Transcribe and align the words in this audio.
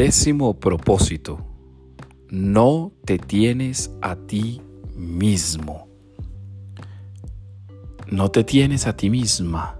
Décimo 0.00 0.58
propósito. 0.58 1.44
No 2.30 2.90
te 3.04 3.18
tienes 3.18 3.90
a 4.00 4.16
ti 4.16 4.62
mismo. 4.96 5.88
No 8.10 8.30
te 8.30 8.42
tienes 8.42 8.86
a 8.86 8.96
ti 8.96 9.10
misma. 9.10 9.78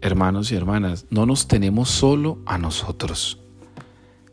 Hermanos 0.00 0.50
y 0.50 0.56
hermanas, 0.56 1.06
no 1.08 1.24
nos 1.24 1.46
tenemos 1.46 1.88
solo 1.88 2.40
a 2.46 2.58
nosotros. 2.58 3.40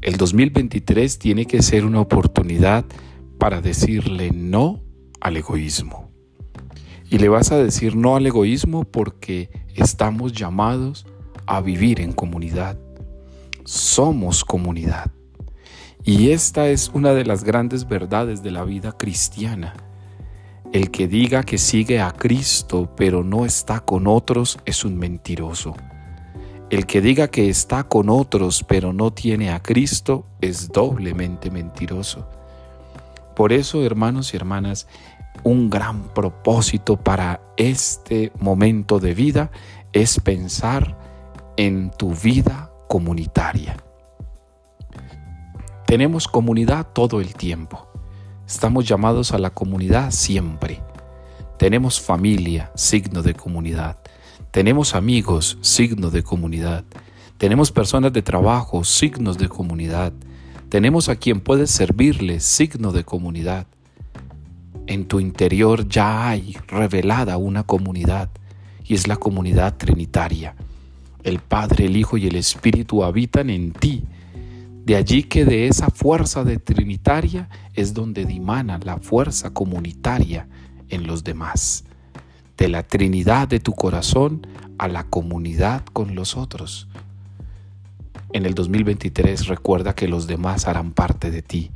El 0.00 0.16
2023 0.16 1.18
tiene 1.18 1.44
que 1.44 1.60
ser 1.60 1.84
una 1.84 2.00
oportunidad 2.00 2.86
para 3.38 3.60
decirle 3.60 4.30
no 4.30 4.80
al 5.20 5.36
egoísmo. 5.36 6.10
Y 7.10 7.18
le 7.18 7.28
vas 7.28 7.52
a 7.52 7.58
decir 7.58 7.94
no 7.94 8.16
al 8.16 8.24
egoísmo 8.24 8.84
porque 8.84 9.50
estamos 9.74 10.32
llamados 10.32 11.04
a 11.44 11.60
vivir 11.60 12.00
en 12.00 12.12
comunidad. 12.12 12.78
Somos 13.66 14.44
comunidad. 14.44 15.10
Y 16.04 16.30
esta 16.30 16.68
es 16.68 16.88
una 16.94 17.14
de 17.14 17.24
las 17.24 17.42
grandes 17.42 17.88
verdades 17.88 18.44
de 18.44 18.52
la 18.52 18.62
vida 18.62 18.92
cristiana. 18.92 19.74
El 20.72 20.92
que 20.92 21.08
diga 21.08 21.42
que 21.42 21.58
sigue 21.58 22.00
a 22.00 22.12
Cristo 22.12 22.94
pero 22.96 23.24
no 23.24 23.44
está 23.44 23.80
con 23.80 24.06
otros 24.06 24.60
es 24.66 24.84
un 24.84 24.96
mentiroso. 24.96 25.74
El 26.70 26.86
que 26.86 27.00
diga 27.00 27.26
que 27.26 27.48
está 27.48 27.82
con 27.82 28.08
otros 28.08 28.62
pero 28.62 28.92
no 28.92 29.12
tiene 29.12 29.50
a 29.50 29.60
Cristo 29.60 30.26
es 30.40 30.68
doblemente 30.68 31.50
mentiroso. 31.50 32.30
Por 33.34 33.52
eso, 33.52 33.82
hermanos 33.84 34.32
y 34.32 34.36
hermanas, 34.36 34.86
un 35.42 35.70
gran 35.70 36.14
propósito 36.14 36.96
para 36.98 37.40
este 37.56 38.30
momento 38.38 39.00
de 39.00 39.12
vida 39.14 39.50
es 39.92 40.20
pensar 40.20 40.96
en 41.56 41.90
tu 41.90 42.14
vida 42.14 42.65
comunitaria. 42.88 43.76
Tenemos 45.86 46.26
comunidad 46.26 46.88
todo 46.92 47.20
el 47.20 47.34
tiempo. 47.34 47.86
Estamos 48.46 48.86
llamados 48.86 49.32
a 49.32 49.38
la 49.38 49.50
comunidad 49.50 50.10
siempre. 50.10 50.82
Tenemos 51.58 52.00
familia, 52.00 52.70
signo 52.74 53.22
de 53.22 53.34
comunidad. 53.34 53.98
Tenemos 54.50 54.94
amigos, 54.94 55.58
signo 55.60 56.10
de 56.10 56.22
comunidad. 56.22 56.84
Tenemos 57.38 57.70
personas 57.70 58.12
de 58.12 58.22
trabajo, 58.22 58.82
signos 58.84 59.38
de 59.38 59.48
comunidad. 59.48 60.12
Tenemos 60.68 61.08
a 61.08 61.16
quien 61.16 61.40
puedes 61.40 61.70
servirle, 61.70 62.40
signo 62.40 62.92
de 62.92 63.04
comunidad. 63.04 63.66
En 64.86 65.06
tu 65.06 65.20
interior 65.20 65.88
ya 65.88 66.28
hay 66.28 66.56
revelada 66.66 67.36
una 67.36 67.62
comunidad 67.62 68.30
y 68.84 68.94
es 68.94 69.06
la 69.06 69.16
comunidad 69.16 69.76
trinitaria. 69.76 70.54
El 71.26 71.40
Padre, 71.40 71.86
el 71.86 71.96
Hijo 71.96 72.16
y 72.16 72.28
el 72.28 72.36
Espíritu 72.36 73.02
habitan 73.02 73.50
en 73.50 73.72
ti. 73.72 74.04
De 74.84 74.94
allí 74.94 75.24
que 75.24 75.44
de 75.44 75.66
esa 75.66 75.88
fuerza 75.90 76.44
de 76.44 76.58
trinitaria 76.58 77.48
es 77.74 77.94
donde 77.94 78.24
dimana 78.24 78.78
la 78.78 78.98
fuerza 78.98 79.52
comunitaria 79.52 80.46
en 80.88 81.08
los 81.08 81.24
demás. 81.24 81.82
De 82.56 82.68
la 82.68 82.84
Trinidad 82.84 83.48
de 83.48 83.58
tu 83.58 83.72
corazón 83.72 84.46
a 84.78 84.86
la 84.86 85.02
comunidad 85.02 85.84
con 85.92 86.14
los 86.14 86.36
otros. 86.36 86.86
En 88.32 88.46
el 88.46 88.54
2023 88.54 89.48
recuerda 89.48 89.96
que 89.96 90.06
los 90.06 90.28
demás 90.28 90.68
harán 90.68 90.92
parte 90.92 91.32
de 91.32 91.42
ti. 91.42 91.72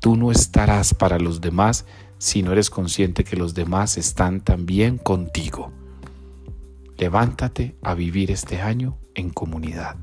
Tú 0.00 0.16
no 0.16 0.32
estarás 0.32 0.92
para 0.92 1.20
los 1.20 1.40
demás 1.40 1.86
si 2.18 2.42
no 2.42 2.50
eres 2.50 2.68
consciente 2.68 3.22
que 3.22 3.36
los 3.36 3.54
demás 3.54 3.96
están 3.96 4.40
también 4.40 4.98
contigo. 4.98 5.70
Levántate 6.96 7.76
a 7.82 7.94
vivir 7.94 8.30
este 8.30 8.60
año 8.60 9.00
en 9.14 9.30
comunidad. 9.30 9.96